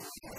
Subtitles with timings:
[0.00, 0.38] you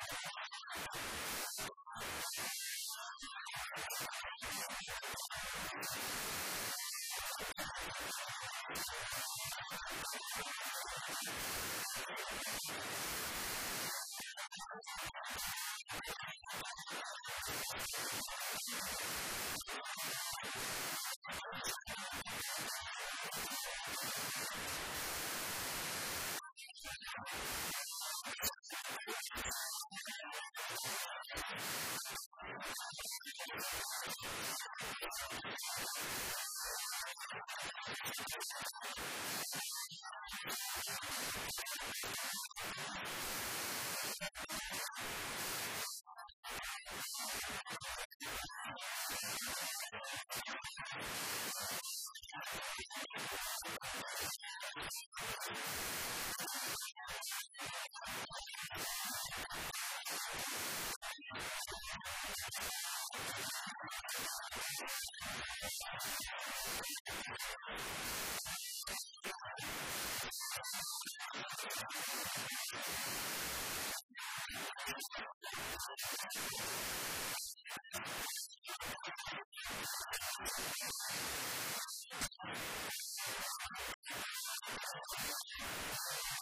[55.50, 56.78] you you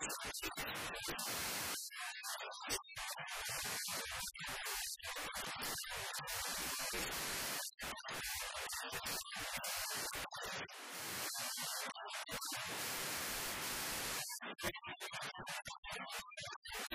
[0.06, 0.12] よ
[16.92, 16.95] し!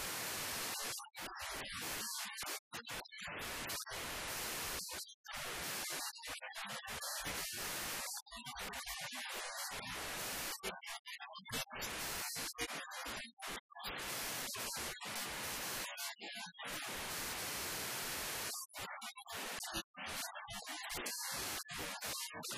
[22.49, 22.57] you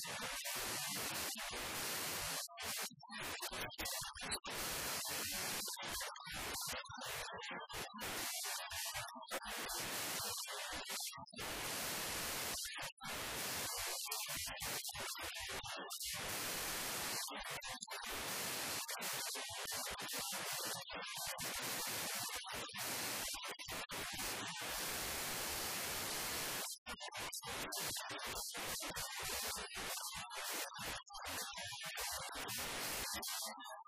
[3.79, 3.85] you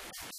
[0.00, 0.38] Thank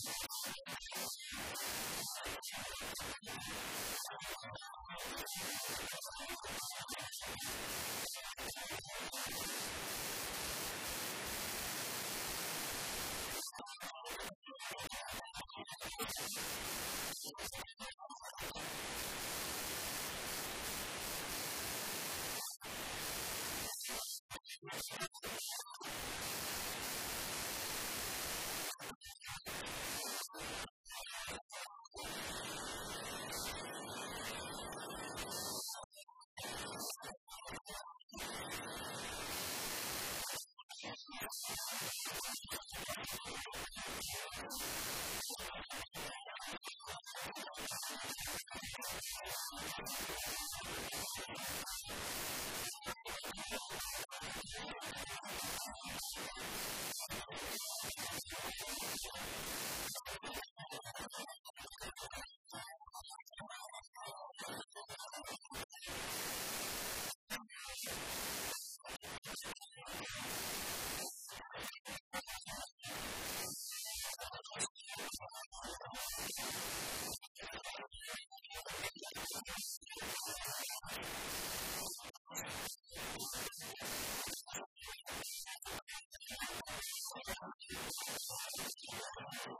[89.31, 89.59] You.